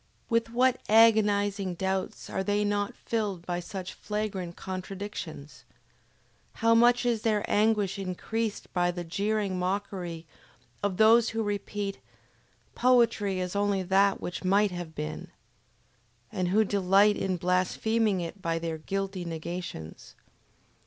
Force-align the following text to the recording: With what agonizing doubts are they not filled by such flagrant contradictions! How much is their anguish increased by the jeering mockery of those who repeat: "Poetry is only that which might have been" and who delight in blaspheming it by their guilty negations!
With 0.31 0.49
what 0.49 0.81
agonizing 0.89 1.75
doubts 1.75 2.27
are 2.27 2.43
they 2.43 2.63
not 2.65 2.95
filled 2.95 3.45
by 3.45 3.59
such 3.59 3.93
flagrant 3.93 4.55
contradictions! 4.55 5.63
How 6.53 6.73
much 6.73 7.05
is 7.05 7.21
their 7.21 7.45
anguish 7.47 7.99
increased 7.99 8.73
by 8.73 8.89
the 8.89 9.03
jeering 9.03 9.59
mockery 9.59 10.25
of 10.81 10.97
those 10.97 11.29
who 11.29 11.43
repeat: 11.43 11.99
"Poetry 12.73 13.39
is 13.39 13.55
only 13.55 13.83
that 13.83 14.19
which 14.19 14.43
might 14.43 14.71
have 14.71 14.95
been" 14.95 15.27
and 16.31 16.47
who 16.47 16.63
delight 16.65 17.15
in 17.15 17.37
blaspheming 17.37 18.21
it 18.21 18.41
by 18.41 18.57
their 18.57 18.79
guilty 18.79 19.23
negations! 19.23 20.15